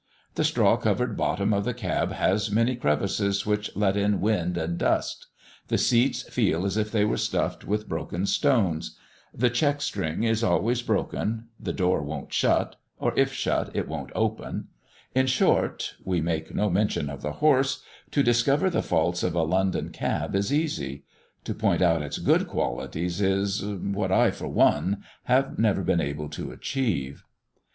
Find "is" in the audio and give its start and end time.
10.23-10.43, 20.35-20.51, 23.21-23.63